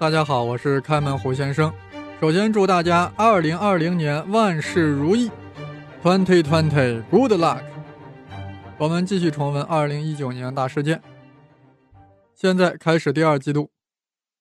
[0.00, 1.74] 大家好，我是开门胡先生。
[2.20, 5.28] 首先祝大家二零二零年万事如意
[6.00, 7.64] ，Twenty Twenty Good Luck。
[8.78, 11.02] 我们继续重温二零一九年大事件。
[12.32, 13.72] 现在开始第二季度。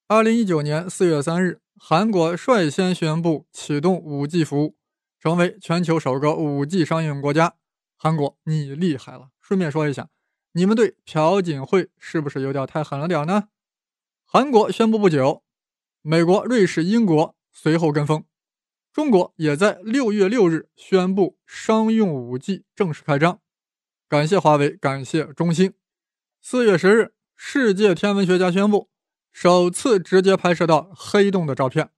[0.07, 4.75] 二零一九年四月三日，韩国率先宣布启动五 G 服务，
[5.19, 7.55] 成为全球首个五 G 商用国家。
[7.97, 9.29] 韩国，你厉害了！
[9.41, 10.09] 顺便说一下，
[10.51, 13.45] 你们对朴槿惠是不是有点太狠了点呢？
[14.23, 15.41] 韩国宣布不久。
[16.09, 18.23] 美国、瑞士、英国随后跟风，
[18.93, 23.41] 中国也在六月六日宣布商用五 G 正式开张。
[24.07, 25.73] 感谢华为，感谢中兴。
[26.41, 28.89] 四月十日，世界天文学家宣布
[29.33, 31.89] 首次直接拍摄到黑洞的照片。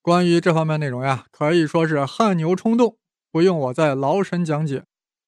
[0.00, 2.96] 关于这方面内容呀，可以说是汗牛充栋，
[3.30, 4.86] 不用我再劳神讲解。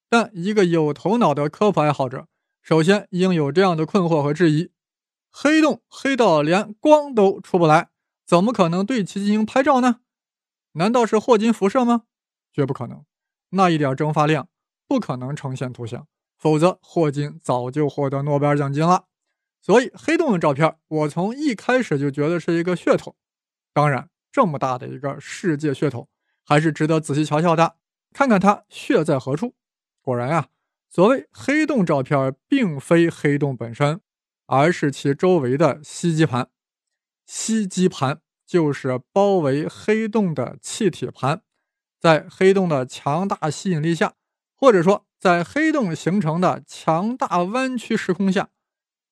[0.08, 2.26] 但一个有头脑的科普爱好者，
[2.62, 4.70] 首先应有这样的困惑和质疑：
[5.30, 7.90] 黑洞黑到连光都出不来。
[8.32, 10.00] 怎么可能对其进行拍照呢？
[10.72, 12.04] 难道是霍金辐射吗？
[12.50, 13.04] 绝不可能，
[13.50, 14.48] 那一点蒸发量
[14.88, 19.04] 不可能呈现图像，否则霍金早就获得诺贝尔奖金了。
[19.60, 23.14] 所以黑洞的照片，我从一开始就觉得是一个噱头。
[23.74, 26.08] 当然，这么大的一个世界噱头，
[26.42, 27.76] 还是值得仔细瞧瞧的，
[28.14, 29.54] 看看它血在何处。
[30.00, 30.48] 果然啊，
[30.88, 34.00] 所谓黑洞照片，并非黑洞本身，
[34.46, 36.48] 而是其周围的吸积盘。
[37.26, 41.42] 吸积盘就是包围黑洞的气体盘，
[42.00, 44.14] 在黑洞的强大吸引力下，
[44.56, 48.50] 或者说在黑洞形成的强大弯曲时空下，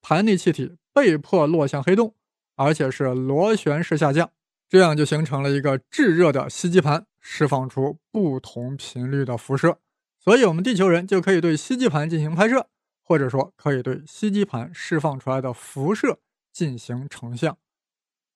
[0.02, 2.14] 盘内气体被迫落向黑洞，
[2.56, 4.30] 而且是螺旋式下降，
[4.68, 9.78] 这样就形成了一个炙热的吸积盘，释放出不同频率的辐射。
[10.18, 12.68] 所以，我们地球人就可以对吸积盘进行拍摄，
[13.02, 16.18] 或者说可以对吸积盘释放出来的辐射
[16.52, 17.56] 进行成像。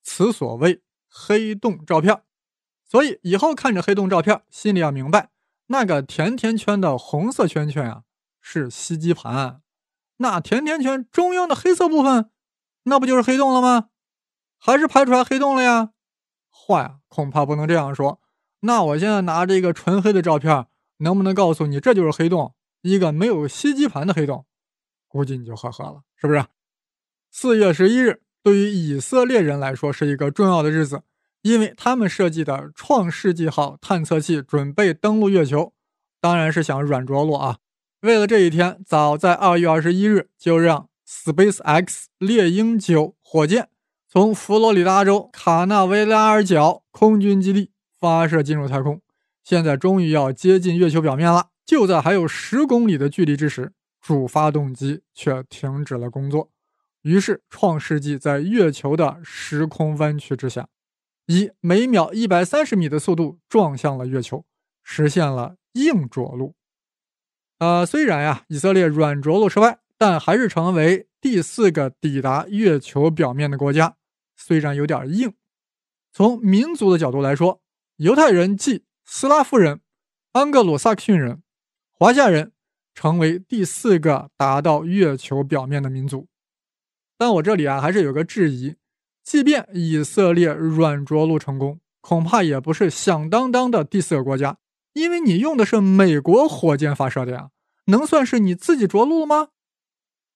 [0.05, 2.23] 此所谓黑洞照片，
[2.85, 5.31] 所以以后看着黑洞照片，心里要明白，
[5.69, 8.03] 那个甜甜圈的红色圈圈啊
[8.41, 9.63] 是吸积盘，
[10.19, 12.31] 那甜甜圈中央的黑色部分，
[12.85, 13.89] 那不就是黑洞了吗？
[14.59, 15.93] 还是拍出来黑洞了呀？
[16.51, 18.21] 话呀，恐怕不能这样说。
[18.61, 20.67] 那我现在拿着一个纯黑的照片，
[20.99, 24.47] 能不能告诉你这就是黑洞，一个没有吸积盘的黑洞？
[25.09, 26.45] 估计你就呵呵了，是不是？
[27.31, 28.24] 四月十一日。
[28.45, 31.01] 对于以色列人来说是一个重要的日子，
[31.41, 35.73] 因为他们设计的创世纪号探测器准备登陆月球，
[36.21, 37.57] 当然是想软着陆啊。
[38.03, 43.71] 为了这一天，早在二月二十一日就让 SpaceX 猎鹰九火箭
[44.07, 49.01] 从佛罗里达州卡纳维拉尔角空军基地发射进入太空。
[49.43, 53.73] 现在终于要接近月球表面了，就在还有十公里的距离之时，
[54.03, 56.51] 主发动机却停止了工作。
[57.05, 60.69] 于是，创世纪在月球的时空弯曲之下，
[61.27, 64.47] 以每秒一百三十米的速度撞向了月球，
[64.83, 66.55] 实现了硬着陆。
[67.59, 73.97] 呃，虽然呀，以色列软着陆失败，但还是成为第四个抵达月球表面的国家。
[74.35, 75.35] 虽然有点硬，
[76.11, 77.61] 从民族的角度来说，
[77.97, 79.83] 犹太人即斯拉夫人、
[80.33, 81.43] 安格鲁萨克逊人、
[81.93, 82.53] 华夏人，
[82.95, 86.29] 成为第四个达到月球表面的民族。
[87.25, 88.75] 但我这里啊，还是有个质疑：
[89.23, 94.59] 即便以色列软着陆成功，恐怕也不是响当当的第四个国家，
[94.93, 97.49] 因为你用的是美国火箭发射的呀，
[97.87, 99.49] 能算是你自己着陆了吗？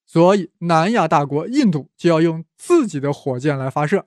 [0.06, 4.06] 所以，南亚大国印度就要用自己的火箭来发射，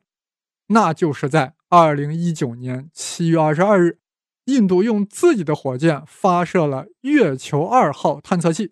[0.70, 4.00] 那就是在二零一九年七月二十二日，
[4.46, 8.72] 印度用自己的火箭发射了月球二号探测器，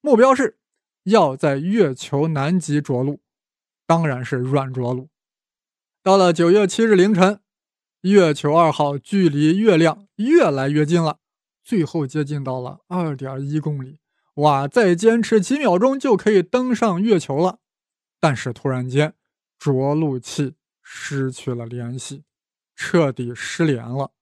[0.00, 0.56] 目标是
[1.04, 3.20] 要在月球南极着陆。
[3.90, 5.08] 当然是软着陆。
[6.00, 7.40] 到了九月七日凌晨，
[8.02, 11.18] 月球二号距离月亮越来越近了，
[11.64, 13.98] 最后接近到了二点一公里。
[14.34, 17.58] 哇，再坚持几秒钟就可以登上月球了。
[18.20, 19.14] 但是突然间，
[19.58, 20.54] 着陆器
[20.84, 22.22] 失去了联系，
[22.76, 24.12] 彻底失联了。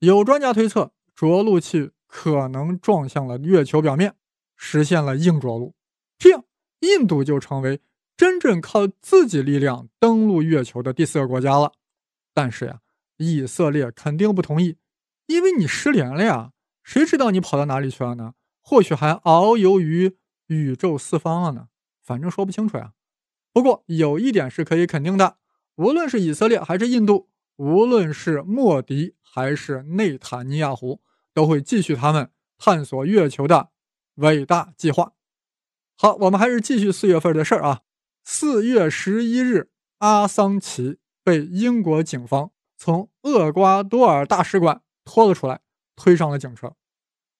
[0.00, 4.16] 有专家推测，着陆器可能撞向了月球表面，
[4.54, 5.74] 实现了硬着陆。
[6.18, 6.44] 这样，
[6.80, 7.80] 印度就成为。
[8.18, 11.72] 真正靠自己力量登陆月球的第四个国家了，
[12.34, 12.80] 但是呀，
[13.16, 14.76] 以色列肯定不同意，
[15.26, 16.50] 因为你失联了呀，
[16.82, 18.34] 谁知道你跑到哪里去了呢？
[18.60, 20.16] 或许还遨游于
[20.48, 21.68] 宇宙四方了呢，
[22.02, 22.94] 反正说不清楚呀。
[23.52, 25.36] 不过有一点是可以肯定的，
[25.76, 31.00] 无论是以色列还是印度，无论是莫迪还是内塔尼亚胡，
[31.32, 33.70] 都会继续他们探索月球的
[34.16, 35.12] 伟大计划。
[35.96, 37.82] 好，我们还是继续四月份的事儿啊。
[38.30, 39.70] 四月十一日，
[40.00, 45.62] 阿桑奇被英国警方从厄瓜多尔大使馆拖了出来，
[45.96, 46.76] 推上了警车。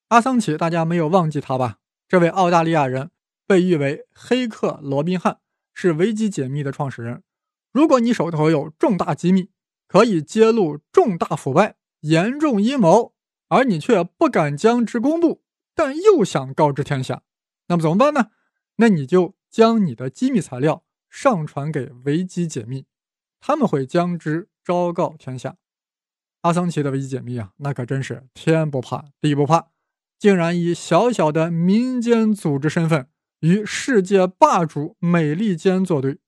[0.09, 1.77] 阿桑奇，大家没有忘记他吧？
[2.09, 3.11] 这位澳大利亚人
[3.47, 5.41] 被誉为“黑客罗宾汉”，
[5.75, 7.23] 是维基解密的创始人。
[7.71, 9.51] 如果你手头有重大机密，
[9.87, 13.13] 可以揭露重大腐败、严重阴谋，
[13.49, 15.43] 而你却不敢将之公布，
[15.75, 17.21] 但又想告知天下，
[17.67, 18.31] 那么怎么办呢？
[18.77, 22.87] 那你就将你的机密材料上传给维基解密，
[23.41, 25.57] 他们会将之昭告天下。
[26.43, 29.69] 阿桑奇的维基解密啊，那可真是天不怕地不怕。
[30.19, 33.09] 竟然以小小的民间组织身份
[33.41, 36.19] 与世界霸主美利坚作对。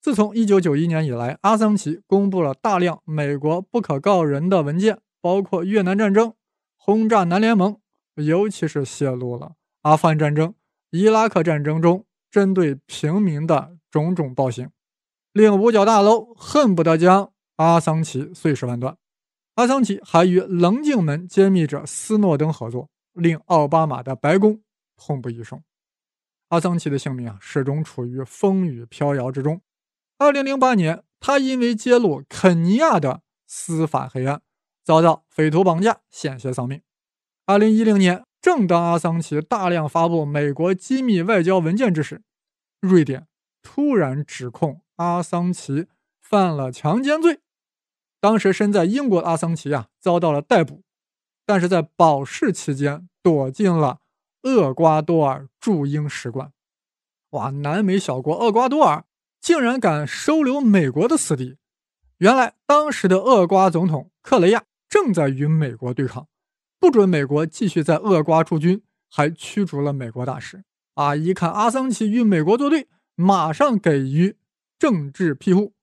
[0.00, 6.32] 自从1991年以来，阿桑奇公布了大量美国不可告人的文件，包括越南战争、
[6.78, 7.78] 轰炸南联盟，
[8.14, 10.54] 尤其是泄露了阿富汗战争、
[10.90, 14.70] 伊拉克战争中针对平民的种种暴行，
[15.32, 18.96] 令五角大楼恨不得将阿桑奇碎尸万段。
[19.56, 22.88] 阿桑奇还与棱镜门揭秘者斯诺登合作。
[23.12, 24.62] 令奥巴马的白宫
[24.96, 25.60] 痛不欲生，
[26.48, 29.60] 阿桑奇的性命啊，始终处于风雨飘摇之中。
[30.16, 34.40] 二零零八年，他因为揭露肯尼亚的司法黑暗，
[34.84, 36.80] 遭到匪徒绑架，险些丧命。
[37.46, 42.22] 二零一零年，正当阿桑奇大量发布美国机密外交文件之时，
[42.80, 43.26] 瑞典
[43.62, 45.86] 突然指控阿桑奇
[46.20, 47.40] 犯了强奸罪。
[48.20, 50.82] 当时身在英国的阿桑奇啊，遭到了逮捕。
[51.44, 53.98] 但是在保释期间，躲进了
[54.42, 56.52] 厄瓜多尔驻英使馆。
[57.30, 59.04] 哇，南美小国厄瓜多尔
[59.40, 61.56] 竟然敢收留美国的死敌！
[62.18, 66.28] 原来当时的厄瓜总统克雷亚正在与美国对抗，
[66.80, 70.64] 不准美国继续在厄瓜驻军，还驱逐了美国大使。
[70.94, 74.36] 啊，一看阿桑奇与美国作对，马上给予
[74.78, 75.74] 政治庇护。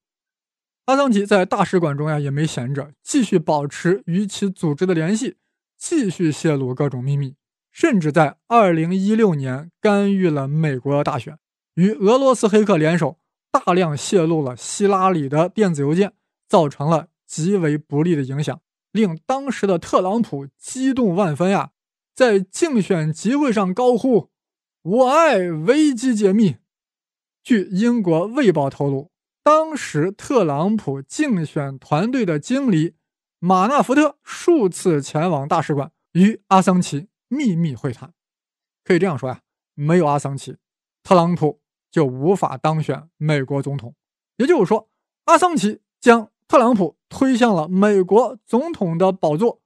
[0.86, 5.38] 阿桑奇在大使馆中呀，也没闲着，继续保持与其组织的联系。
[5.78, 7.36] 继续泄露各种秘密，
[7.72, 11.38] 甚至在2016年干预了美国大选，
[11.76, 13.20] 与俄罗斯黑客联手，
[13.52, 16.14] 大量泄露了希拉里的电子邮件，
[16.50, 18.60] 造成了极为不利的影响，
[18.98, 21.72] 令当时的特朗普激动万分呀，
[22.14, 24.30] 在竞选集会上高呼
[24.84, 26.58] ：“我爱危机解密。”
[27.42, 29.12] 据英国《卫报》透露，
[29.42, 32.96] 当时特朗普竞选团队的经理。
[33.40, 38.12] 马纳福特数次前往大使馆与阿桑奇秘密会谈。
[38.84, 39.42] 可以这样说呀，
[39.76, 40.58] 没有阿桑奇，
[41.04, 41.62] 特朗普
[41.92, 43.94] 就无法当选美国总统。
[44.38, 44.90] 也就是说，
[45.26, 49.62] 阿桑奇将特朗普推向了美国总统的宝座，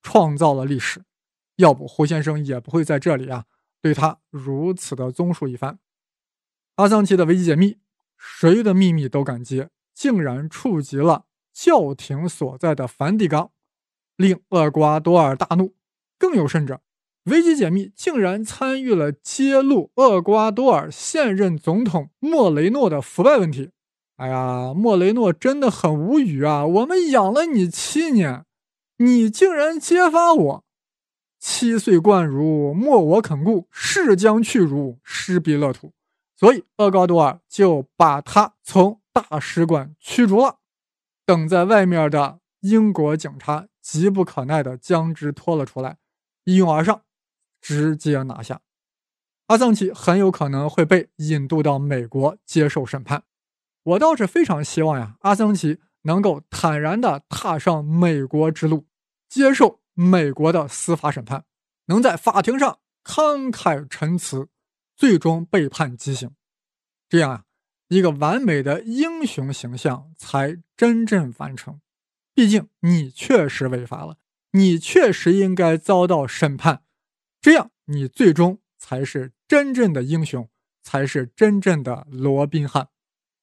[0.00, 1.02] 创造了历史。
[1.56, 3.46] 要不胡先生也不会在这里啊，
[3.82, 5.80] 对他如此的综述一番。
[6.76, 7.78] 阿桑奇的危机解密，
[8.16, 11.26] 谁的秘密都敢接，竟然触及了。
[11.52, 13.50] 教廷所在的梵蒂冈，
[14.16, 15.74] 令厄瓜多尔大怒。
[16.16, 16.80] 更有甚者，
[17.24, 23.72] 危机解密竟然参与了揭露厄瓜多尔现任总统莫雷诺的腐败问题。
[24.20, 26.66] 哎呀，莫雷诺真的很无语啊！
[26.66, 28.44] 我们养了你七年，
[28.98, 30.64] 你竟然揭发我！
[31.38, 35.94] 七岁贯儒，莫我肯顾；誓将去儒，失彼乐土。
[36.36, 40.58] 所以厄瓜多尔就把他从大使馆驱逐了。
[41.24, 45.96] 等在外面的英国警察急不可耐地将之拖了出来，
[46.44, 47.00] 一拥而上，
[47.62, 48.60] 直接拿下。
[49.46, 53.22] 阿桑奇很有可能会被引渡到美国接受审判。
[53.82, 58.86] 我倒是非常希望呀，阿桑奇能够坦然地踏上美国之路，
[59.28, 61.44] 接受美国的司法审判，
[61.86, 64.48] 能在法庭上慷慨陈词，
[64.96, 66.30] 最终被判极刑。
[67.08, 67.44] 这样啊。
[67.88, 71.80] 一个完美的英雄形象才真正完成。
[72.32, 74.16] 毕竟你确实违法了，
[74.52, 76.84] 你确实应该遭到审判，
[77.40, 80.48] 这样你最终才是真正的英雄，
[80.84, 82.90] 才是真正的罗宾汉。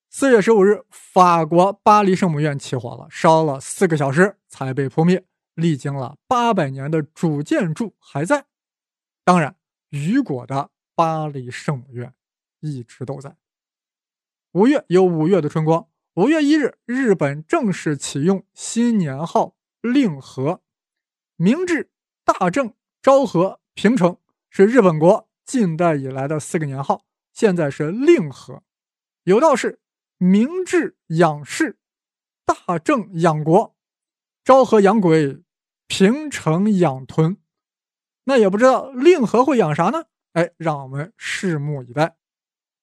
[0.10, 5.26] 四月十五日，法国巴黎圣母院起火了，烧了四个小时才被扑灭。
[5.54, 8.46] 历经了八百年的主建筑还在，
[9.24, 9.56] 当然，
[9.90, 12.14] 雨果的巴黎圣母院
[12.60, 13.36] 一直都在。
[14.54, 15.88] 五月有五月的春光。
[16.14, 20.62] 五月一日，日本正式启用新年号“令和”。
[21.36, 21.92] 明治、
[22.24, 24.18] 大正、昭和、平成
[24.50, 28.64] 是日本国近代以来的四个年号，现在是“令和”。
[29.26, 29.80] 有道是：
[30.18, 31.78] 明治养士，
[32.46, 33.76] 大正养国，
[34.44, 35.44] 昭和养鬼，
[35.88, 37.38] 平成养豚。
[38.24, 40.06] 那也不知道令和会养啥呢？
[40.34, 42.18] 哎，让我们拭目以待。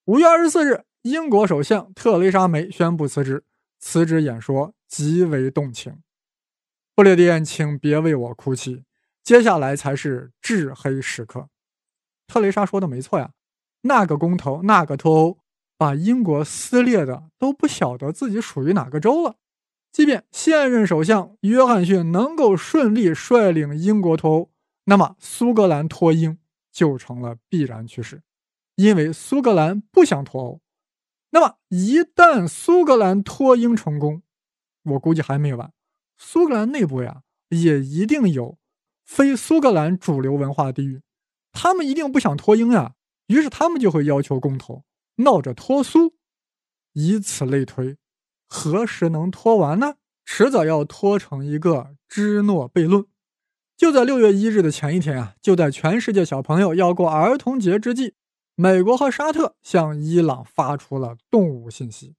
[0.07, 0.85] 五月二十四日。
[1.05, 3.45] 英国首相特蕾莎梅宣布辞职，
[3.79, 6.03] 辞职演说极为动情。
[6.95, 8.85] 不列颠，请别为我哭泣，
[9.23, 11.51] 接下来才是至黑时刻。
[12.27, 13.33] 特蕾莎说的没错呀，
[13.83, 15.39] 那个公投，那个脱欧，
[15.77, 19.37] 把英国撕裂的都不晓得自己属于哪个州了。
[19.93, 24.51] 即便现任首相约翰逊能够顺利率领英国脱欧，
[24.87, 26.39] 那么苏格兰脱英
[26.73, 28.23] 就成了必然趋势，
[28.75, 30.61] 因为苏格兰不想脱欧。
[31.31, 34.23] 那么一旦苏格兰脱英成功，
[34.83, 35.73] 我估计还没完，
[36.17, 38.59] 苏格兰内部呀也一定有
[39.05, 41.03] 非苏格兰主流文化地域，
[41.53, 42.95] 他们一定不想脱英呀，
[43.29, 44.83] 于是他们就会要求公投，
[45.17, 46.15] 闹着脱苏，
[46.93, 47.97] 以此类推。
[48.47, 49.95] 何时能脱完呢？
[50.25, 53.07] 迟早要脱成一个芝诺悖论。
[53.77, 58.15] 就在六月一日的前一天啊，就在全世界小朋友要过儿童节之际，
[58.55, 62.15] 美国和沙特向伊朗发出了动物信息。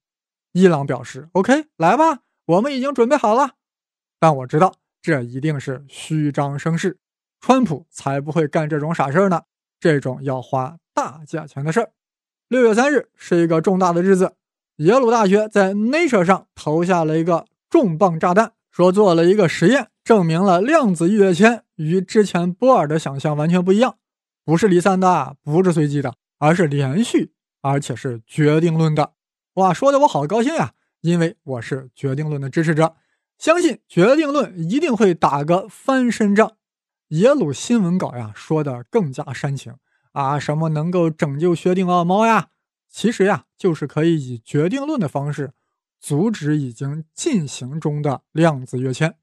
[0.52, 3.56] 伊朗表示：“OK，来吧，我们已经准备好了。”
[4.20, 7.00] 但我知道这一定是虚张声势，
[7.40, 9.44] 川普才不会干这种傻事儿呢，
[9.80, 11.94] 这种要花大价钱的事儿。
[12.48, 14.36] 六月三日是一个重大的日子。
[14.78, 23.96] 耶鲁大学在 Nature 上投下了一个重磅炸弹，说做了一个实验，证明了量子跃迁与之前波尔的想象完全不一样，
[24.44, 29.14] 不是离散的，不是随机的，而是连续，而且是决定论的。
[29.56, 32.96] 哇，说的我好高兴呀，因为我是决定论的支持者，
[33.40, 36.52] 相信决定论一定会打个翻身仗。
[37.08, 39.74] 耶鲁新闻稿呀说的更加煽情
[40.16, 42.48] 啊，什么能够拯救薛定谔猫呀？
[42.90, 45.52] 其实呀，就是可以以决定论的方式
[46.00, 49.18] 阻止已经进行中的量子跃迁。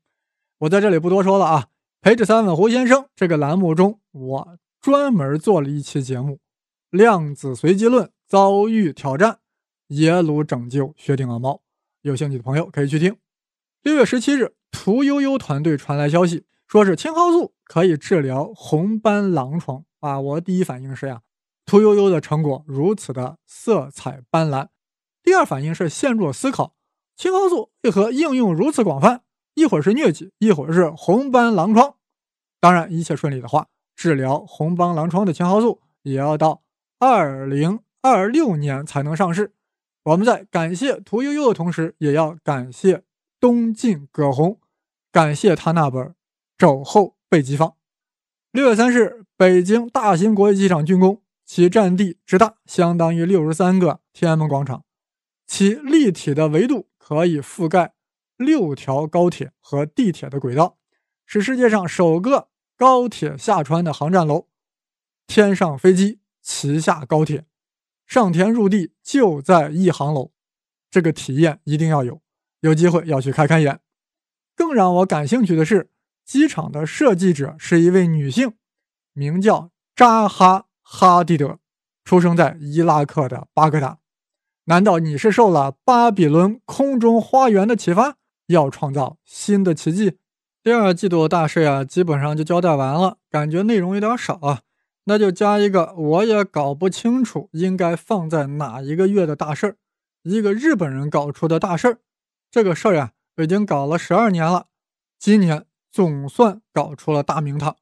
[0.59, 1.69] 我在这里不多说了啊。
[2.03, 6.41] 陪着三问胡先生这个栏目中，我专门做了一期节目：
[6.91, 9.39] 量子随机论遭遇挑战，
[9.87, 11.63] 耶鲁拯救薛定谔猫。
[12.03, 13.17] 有兴趣的朋友可以去听。
[13.83, 20.21] 六月十七日，屠呦呦团队传来消息，说是青蒿素可以治疗红斑狼疮啊。
[20.21, 21.23] 我第一反应是呀。
[21.65, 24.69] 屠呦呦的成果如此的色彩斑斓，
[25.23, 26.75] 第二反应是陷入了思考：
[27.17, 29.23] 青蒿素为何应用如此广泛？
[29.55, 31.95] 一会儿是疟疾，一会儿是红斑狼疮。
[32.59, 36.63] 当然，一切顺利的话，治疗红斑狼疮的青蒿素也要到
[36.99, 39.55] 二零二六年才能上市。
[40.05, 43.05] 我们在感谢屠呦呦的同时，也要感谢
[43.39, 44.59] 东晋葛洪，
[45.13, 46.03] 感谢他那本
[46.59, 47.69] 《肘后备急方》。
[48.51, 51.21] 六月三日，北京大兴国际机场竣工。
[51.45, 54.85] 其占地之大，相当于六十三个天安门广场。
[55.49, 57.95] 其立体的维度可以覆盖
[58.37, 60.79] 六条高铁和地铁的轨道，
[61.27, 64.47] 是世界上首个高铁下穿的航站楼。
[65.27, 67.45] 天上飞机，旗下高铁，
[68.07, 70.31] 上天入地就在一航楼。
[70.89, 72.23] 这个体验一定要有，
[72.61, 73.81] 有机会要去开开眼。
[74.55, 75.91] 更让我感兴趣的是，
[76.25, 78.53] 机场的设计者是一位女性，
[79.13, 80.67] 名叫扎哈。
[80.85, 81.59] 哈蒂德
[82.05, 83.99] 出生在伊拉克的巴格达，
[84.65, 88.17] 难道你是受了巴比伦空中花园的启发，
[88.49, 90.19] 要创造新的奇迹？
[90.63, 94.61] 第二季度大事呀，基本上就交代完了，感觉内容有点少啊，
[95.05, 99.77] 那就加一个我也搞不清楚应该放在哪一个月的大事儿，
[100.25, 101.99] 一个日本人搞出的大事儿。
[102.51, 104.67] 这个事儿呀，已经搞了十二年了，
[105.19, 107.77] 今年总算搞出了大名堂。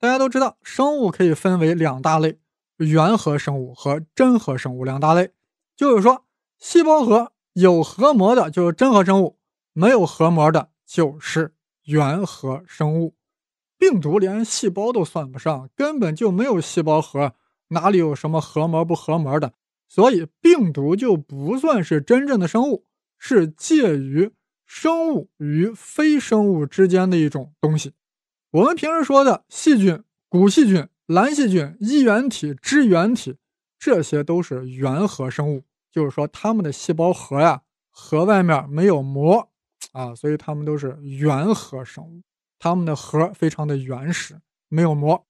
[0.00, 2.38] 大家都知道，生物可以分为两大类：
[2.78, 5.32] 原核生物和真核生物两大类。
[5.76, 6.24] 就是说，
[6.58, 9.38] 细胞核有核膜的就是真核生物，
[9.74, 11.54] 没有核膜的就是
[11.84, 13.14] 原核生物。
[13.76, 17.34] 病毒连细胞都算不上，根本就没有细胞核，
[17.68, 19.52] 哪里有什么核膜不核膜的？
[19.86, 22.86] 所以，病毒就不算是真正的生物，
[23.18, 24.32] 是介于
[24.64, 27.92] 生物与非生物之间的一种东西。
[28.52, 33.36] 我们平时说的细菌、古细菌、蓝细菌、衣原体、支原体，
[33.78, 39.48] 这些都是原核生物，就是说它们的细胞核呀，核外面没有膜
[39.92, 42.22] 啊，所以它们都是原核生物，
[42.58, 45.24] 它们的核非常的原始，没有膜。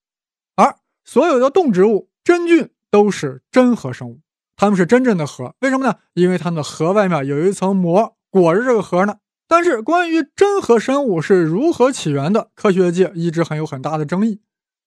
[0.57, 0.75] 而
[1.05, 4.21] 所有的动植物真菌都是真核生物，
[4.57, 5.99] 它们是真正的核，为什么呢？
[6.15, 9.19] 因为它们的核外面有一层膜裹着这个核呢。
[9.53, 14.41] 但是，关于真核生物是如何起源的，科学界一直很有很大的争议。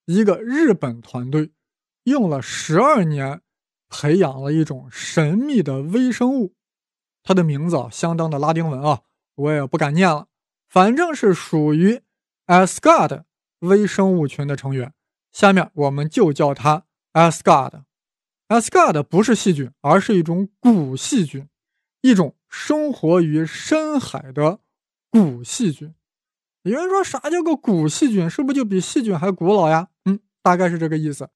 [0.05, 1.51] 一个日本团队
[2.05, 3.41] 用了十二年，
[3.89, 6.55] 培养了一种神秘的微生物，
[7.23, 9.01] 它的名字相当的拉丁文啊，
[9.35, 10.27] 我也不敢念了，
[10.69, 11.99] 反正是属于
[12.47, 13.23] Asgard
[13.59, 14.93] 微生物群的成员。
[15.33, 17.83] 下面我们就叫它 Asgard。
[18.47, 21.49] Asgard 不是细菌，而是一种古细菌，
[21.99, 22.33] 一种。
[22.55, 24.59] 生活于深海的
[25.09, 25.95] 古细菌。
[26.61, 28.29] 有人说，啥叫个古细菌？
[28.29, 29.87] 是不是就比细菌还古老呀？
[30.05, 31.29] 嗯，大概是这个意思。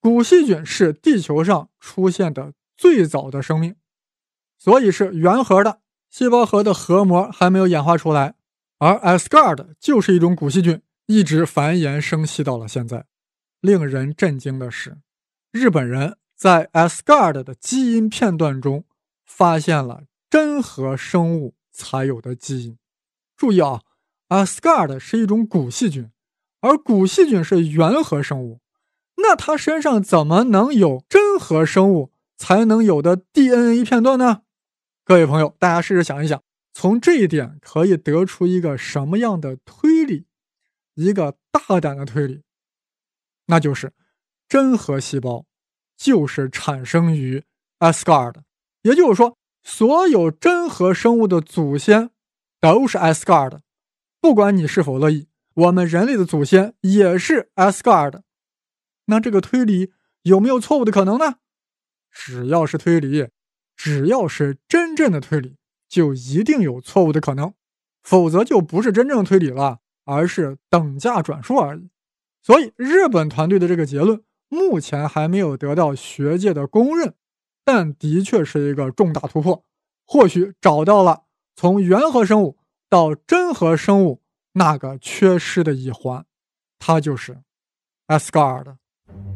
[0.00, 3.76] 古细菌是地球上出现的最早的生命，
[4.56, 8.34] 所以是原核的，细胞核的核膜还没有演化出来。
[8.78, 13.04] 而 Asgard 就是一种古细菌，一直繁衍生息到了现在。
[13.60, 14.96] 令人震惊的是，
[15.52, 18.84] 日本人在 Asgard 的基因片段中
[19.26, 22.78] 发现了真核生物才有的基因。
[23.36, 23.82] 注意啊
[24.30, 26.10] ，Asgard 是一种古细菌，
[26.60, 28.62] 而古细菌是原核生物，
[29.16, 34.44] 那它身上怎么能有真核生物才能有的 DNA 片段呢？
[35.04, 36.42] 各位朋友，大家试着想一想。
[36.72, 40.24] 从这一点可以得出一个什么样的推理？
[40.94, 42.42] 一个大胆的推理，
[43.48, 43.92] 那就是
[44.48, 45.44] 真核细胞
[45.94, 47.44] 就是产生于
[47.80, 48.36] Asgard，
[48.80, 52.10] 也就是说，所有真核生物的祖先
[52.60, 53.60] 都是 Asgard。
[54.20, 58.22] 不管你是否乐意，我们人类的祖先也是 Asgard。
[59.06, 59.92] 那这个推理
[60.22, 61.36] 有没有错误的可能呢？
[62.10, 63.28] 只要是推理，
[63.76, 65.56] 只要是真正的推理。
[65.88, 67.52] 就一定有错误的可能，
[68.02, 71.90] 否则就不是真正推理了，而是等价转述而已。
[72.42, 77.14] 所以，日本团队的这个结论目前还没有得到学界的公认，
[77.64, 79.64] 但的确是一个重大突破。
[80.06, 81.22] 或许找到了
[81.54, 84.20] 从原核生物到真核生物
[84.52, 86.24] 那个缺失的一环，
[86.78, 87.38] 它就是
[88.08, 88.74] Asgard。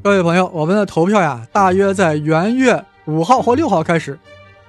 [0.02, 4.18] 各位朋友，我们的投票呀，大约在元月五号或六号开始，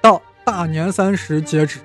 [0.01, 0.21] 到。
[0.47, 1.81] 大年三十截止，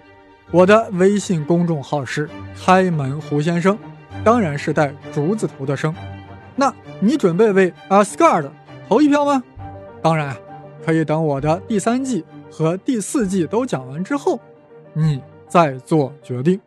[0.53, 3.77] 我的微信公众号是开门胡先生，
[4.23, 5.93] 当然是带竹字头的生。
[6.55, 8.49] 那你准备为 Asgard
[8.89, 9.43] 投一票吗？
[10.01, 10.37] 当然，
[10.85, 14.39] 可以等我的第三季和第四季都讲完之后，
[14.93, 16.61] 你再做决定。